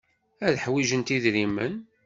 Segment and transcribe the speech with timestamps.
[0.47, 1.73] Ad ḥwijent idrimen.